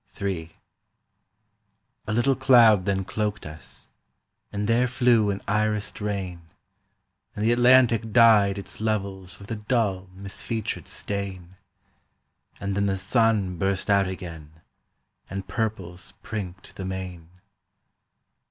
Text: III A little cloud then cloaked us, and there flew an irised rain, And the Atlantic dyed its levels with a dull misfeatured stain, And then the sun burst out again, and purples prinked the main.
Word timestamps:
III 0.19 0.51
A 2.07 2.11
little 2.13 2.35
cloud 2.35 2.85
then 2.85 3.05
cloaked 3.05 3.45
us, 3.45 3.87
and 4.51 4.67
there 4.67 4.87
flew 4.87 5.29
an 5.29 5.41
irised 5.47 6.01
rain, 6.03 6.41
And 7.35 7.45
the 7.45 7.51
Atlantic 7.51 8.11
dyed 8.11 8.57
its 8.57 8.81
levels 8.81 9.37
with 9.37 9.51
a 9.51 9.55
dull 9.55 10.09
misfeatured 10.15 10.87
stain, 10.87 11.55
And 12.59 12.75
then 12.75 12.87
the 12.87 12.97
sun 12.97 13.59
burst 13.59 13.91
out 13.91 14.07
again, 14.07 14.61
and 15.29 15.47
purples 15.47 16.13
prinked 16.23 16.77
the 16.77 16.85
main. 16.85 17.29